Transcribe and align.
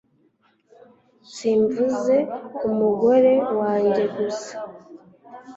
Simvuze 1.33 2.15
ku 2.57 2.67
mugore 2.77 3.31
wanjye 3.59 4.03
gusa 4.15 4.53